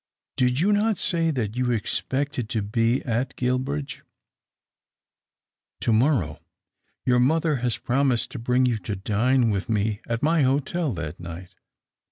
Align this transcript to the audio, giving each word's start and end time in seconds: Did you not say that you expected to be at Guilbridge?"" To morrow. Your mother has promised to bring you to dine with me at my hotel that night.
Did 0.35 0.59
you 0.59 0.73
not 0.73 0.97
say 0.97 1.29
that 1.29 1.55
you 1.55 1.69
expected 1.69 2.49
to 2.49 2.63
be 2.63 3.03
at 3.03 3.35
Guilbridge?"" 3.35 4.01
To 5.81 5.93
morrow. 5.93 6.39
Your 7.05 7.19
mother 7.19 7.57
has 7.57 7.77
promised 7.77 8.31
to 8.31 8.39
bring 8.39 8.65
you 8.65 8.77
to 8.79 8.95
dine 8.95 9.51
with 9.51 9.69
me 9.69 10.01
at 10.07 10.23
my 10.23 10.41
hotel 10.41 10.91
that 10.93 11.19
night. 11.19 11.53